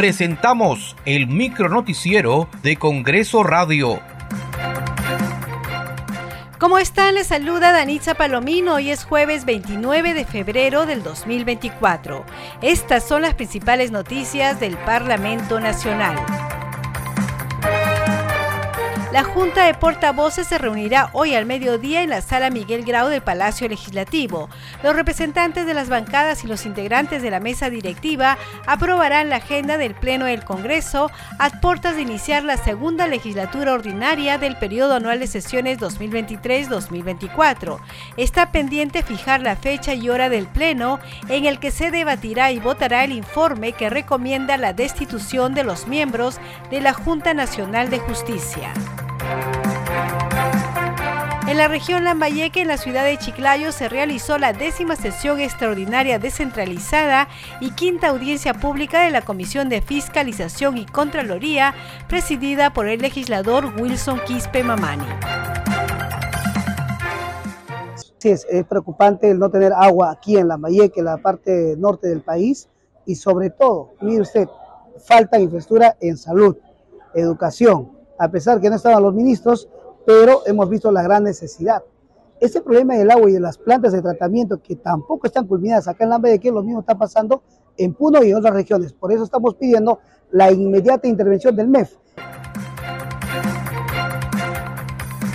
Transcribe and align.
presentamos 0.00 0.96
el 1.04 1.26
micronoticiero 1.26 2.48
de 2.62 2.76
Congreso 2.76 3.42
Radio. 3.42 4.00
¿Cómo 6.58 6.78
están? 6.78 7.16
Les 7.16 7.26
saluda 7.26 7.70
Danitza 7.72 8.14
Palomino. 8.14 8.76
Hoy 8.76 8.88
es 8.92 9.04
jueves 9.04 9.44
29 9.44 10.14
de 10.14 10.24
febrero 10.24 10.86
del 10.86 11.02
2024. 11.02 12.24
Estas 12.62 13.06
son 13.06 13.20
las 13.20 13.34
principales 13.34 13.90
noticias 13.90 14.58
del 14.58 14.78
Parlamento 14.78 15.60
Nacional. 15.60 16.16
La 19.12 19.24
Junta 19.24 19.64
de 19.64 19.74
Portavoces 19.74 20.46
se 20.46 20.56
reunirá 20.56 21.10
hoy 21.14 21.34
al 21.34 21.44
mediodía 21.44 22.02
en 22.02 22.10
la 22.10 22.20
sala 22.20 22.48
Miguel 22.48 22.84
Grau 22.84 23.08
del 23.08 23.22
Palacio 23.22 23.68
Legislativo. 23.68 24.48
Los 24.84 24.94
representantes 24.94 25.66
de 25.66 25.74
las 25.74 25.88
bancadas 25.88 26.44
y 26.44 26.46
los 26.46 26.64
integrantes 26.64 27.20
de 27.20 27.32
la 27.32 27.40
mesa 27.40 27.70
directiva 27.70 28.38
aprobarán 28.68 29.28
la 29.28 29.36
agenda 29.36 29.78
del 29.78 29.96
Pleno 29.96 30.26
del 30.26 30.44
Congreso 30.44 31.10
a 31.40 31.50
puertas 31.60 31.96
de 31.96 32.02
iniciar 32.02 32.44
la 32.44 32.56
segunda 32.56 33.08
legislatura 33.08 33.72
ordinaria 33.72 34.38
del 34.38 34.56
periodo 34.56 34.94
anual 34.94 35.18
de 35.18 35.26
sesiones 35.26 35.80
2023-2024. 35.80 37.80
Está 38.16 38.52
pendiente 38.52 39.02
fijar 39.02 39.40
la 39.40 39.56
fecha 39.56 39.92
y 39.92 40.08
hora 40.08 40.28
del 40.28 40.46
Pleno 40.46 41.00
en 41.28 41.46
el 41.46 41.58
que 41.58 41.72
se 41.72 41.90
debatirá 41.90 42.52
y 42.52 42.60
votará 42.60 43.02
el 43.02 43.10
informe 43.10 43.72
que 43.72 43.90
recomienda 43.90 44.56
la 44.56 44.72
destitución 44.72 45.52
de 45.52 45.64
los 45.64 45.88
miembros 45.88 46.38
de 46.70 46.80
la 46.80 46.92
Junta 46.92 47.34
Nacional 47.34 47.90
de 47.90 47.98
Justicia. 47.98 48.72
En 51.50 51.56
la 51.56 51.66
región 51.66 52.04
Lambayeque, 52.04 52.60
en 52.60 52.68
la 52.68 52.76
ciudad 52.76 53.04
de 53.04 53.18
Chiclayo, 53.18 53.72
se 53.72 53.88
realizó 53.88 54.38
la 54.38 54.52
décima 54.52 54.94
sesión 54.94 55.40
extraordinaria 55.40 56.20
descentralizada 56.20 57.26
y 57.60 57.72
quinta 57.72 58.10
audiencia 58.10 58.54
pública 58.54 59.02
de 59.02 59.10
la 59.10 59.22
Comisión 59.22 59.68
de 59.68 59.82
Fiscalización 59.82 60.78
y 60.78 60.86
Contraloría, 60.86 61.74
presidida 62.08 62.72
por 62.72 62.86
el 62.86 63.00
legislador 63.00 63.74
Wilson 63.80 64.20
Quispe 64.28 64.62
Mamani. 64.62 65.06
Sí, 68.18 68.28
es, 68.28 68.46
preocupante 68.68 69.28
el 69.28 69.40
no 69.40 69.50
tener 69.50 69.72
agua 69.72 70.12
aquí 70.12 70.36
en 70.36 70.46
Lambayeque, 70.46 71.02
la 71.02 71.16
parte 71.16 71.74
norte 71.76 72.06
del 72.06 72.20
país, 72.20 72.68
y 73.06 73.16
sobre 73.16 73.50
todo, 73.50 73.94
mire 74.02 74.22
usted, 74.22 74.46
falta 75.04 75.40
infraestructura 75.40 75.96
en 76.00 76.16
salud, 76.16 76.56
educación, 77.12 77.90
a 78.20 78.28
pesar 78.28 78.60
que 78.60 78.70
no 78.70 78.76
estaban 78.76 79.02
los 79.02 79.14
ministros, 79.14 79.68
pero 80.10 80.42
hemos 80.44 80.68
visto 80.68 80.90
la 80.90 81.02
gran 81.02 81.22
necesidad. 81.22 81.84
Este 82.40 82.60
problema 82.60 82.96
del 82.96 83.12
agua 83.12 83.30
y 83.30 83.34
de 83.34 83.40
las 83.40 83.56
plantas 83.56 83.92
de 83.92 84.02
tratamiento 84.02 84.60
que 84.60 84.74
tampoco 84.74 85.28
están 85.28 85.46
culminadas 85.46 85.86
acá 85.86 86.02
en 86.02 86.10
Lambayeque, 86.10 86.50
lo 86.50 86.64
mismo 86.64 86.80
está 86.80 86.98
pasando 86.98 87.42
en 87.76 87.94
Puno 87.94 88.24
y 88.24 88.30
en 88.30 88.36
otras 88.36 88.54
regiones. 88.54 88.92
Por 88.92 89.12
eso 89.12 89.22
estamos 89.22 89.54
pidiendo 89.54 90.00
la 90.32 90.50
inmediata 90.50 91.06
intervención 91.06 91.54
del 91.54 91.68
MEF 91.68 91.94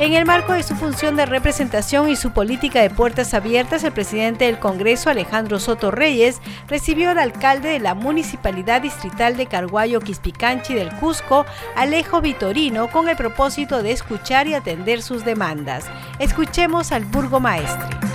En 0.00 0.14
el 0.14 0.24
marco 0.24 0.54
de 0.54 0.62
su 0.62 0.74
función 0.76 1.14
de 1.14 1.26
representación 1.26 2.08
y 2.08 2.16
su 2.16 2.30
política 2.30 2.80
de 2.80 2.88
puertas 2.88 3.34
abiertas, 3.34 3.84
el 3.84 3.92
presidente 3.92 4.46
del 4.46 4.58
Congreso, 4.58 5.10
Alejandro 5.10 5.58
Soto 5.58 5.90
Reyes, 5.90 6.40
recibió 6.68 7.10
al 7.10 7.18
alcalde 7.18 7.68
de 7.68 7.80
la 7.80 7.94
Municipalidad 7.94 8.80
Distrital 8.80 9.36
de 9.36 9.44
Carguayo 9.44 10.00
Quispicanchi 10.00 10.72
del 10.72 10.90
Cusco, 10.94 11.44
Alejo 11.76 12.22
Vitorino, 12.22 12.90
con 12.90 13.10
el 13.10 13.16
propósito 13.16 13.82
de 13.82 13.92
escuchar 13.92 14.46
y 14.46 14.54
atender 14.54 15.02
sus 15.02 15.22
demandas. 15.22 15.84
Escuchemos 16.18 16.92
al 16.92 17.04
burgomaestre. 17.04 18.09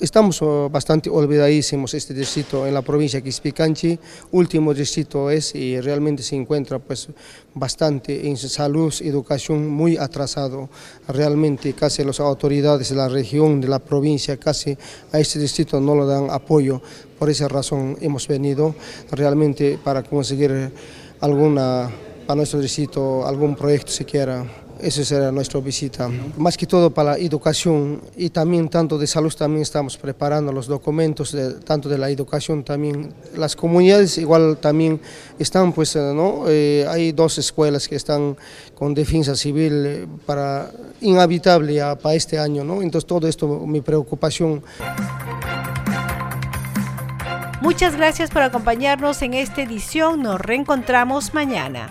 Estamos 0.00 0.40
oh, 0.42 0.70
bastante 0.70 1.10
olvidadísimos 1.10 1.92
este 1.92 2.14
distrito 2.14 2.68
en 2.68 2.72
la 2.72 2.82
provincia 2.82 3.18
de 3.18 3.24
Quispicanchi, 3.24 3.98
último 4.30 4.72
distrito 4.72 5.28
es 5.28 5.56
y 5.56 5.80
realmente 5.80 6.22
se 6.22 6.36
encuentra 6.36 6.78
pues 6.78 7.08
bastante 7.52 8.28
en 8.28 8.36
salud, 8.36 8.94
educación 9.00 9.68
muy 9.68 9.96
atrasado, 9.96 10.68
realmente 11.08 11.72
casi 11.72 12.04
las 12.04 12.20
autoridades 12.20 12.90
de 12.90 12.94
la 12.94 13.08
región, 13.08 13.60
de 13.60 13.66
la 13.66 13.80
provincia, 13.80 14.36
casi 14.36 14.78
a 15.10 15.18
este 15.18 15.40
distrito 15.40 15.80
no 15.80 15.96
lo 15.96 16.06
dan 16.06 16.30
apoyo, 16.30 16.80
por 17.18 17.28
esa 17.28 17.48
razón 17.48 17.96
hemos 18.00 18.28
venido 18.28 18.76
realmente 19.10 19.80
para 19.82 20.04
conseguir 20.04 20.70
alguna, 21.18 21.90
para 22.28 22.36
nuestro 22.36 22.60
distrito, 22.60 23.26
algún 23.26 23.56
proyecto 23.56 23.90
siquiera. 23.90 24.44
Esa 24.78 25.02
será 25.02 25.32
nuestra 25.32 25.60
visita. 25.60 26.10
Más 26.36 26.58
que 26.58 26.66
todo 26.66 26.90
para 26.90 27.12
la 27.12 27.18
educación 27.18 28.02
y 28.18 28.28
también 28.28 28.68
tanto 28.68 28.98
de 28.98 29.06
salud 29.06 29.32
también 29.34 29.62
estamos 29.62 29.96
preparando 29.96 30.52
los 30.52 30.66
documentos, 30.66 31.32
de, 31.32 31.54
tanto 31.54 31.88
de 31.88 31.96
la 31.96 32.10
educación 32.10 32.62
también. 32.64 33.14
Las 33.34 33.56
comunidades 33.56 34.18
igual 34.18 34.58
también 34.58 35.00
están, 35.38 35.72
pues, 35.72 35.96
eh, 35.96 36.12
¿no? 36.14 36.44
Eh, 36.48 36.86
hay 36.86 37.12
dos 37.12 37.38
escuelas 37.38 37.88
que 37.88 37.96
están 37.96 38.36
con 38.74 38.92
defensa 38.92 39.34
civil 39.34 39.86
eh, 39.86 40.06
para 40.26 40.70
inhabitable 41.00 41.80
para 41.96 42.14
este 42.14 42.38
año, 42.38 42.62
¿no? 42.62 42.82
Entonces 42.82 43.06
todo 43.06 43.26
esto, 43.26 43.48
mi 43.66 43.80
preocupación. 43.80 44.62
Muchas 47.62 47.96
gracias 47.96 48.30
por 48.30 48.42
acompañarnos 48.42 49.22
en 49.22 49.32
esta 49.32 49.62
edición. 49.62 50.22
Nos 50.22 50.38
reencontramos 50.38 51.32
mañana. 51.32 51.90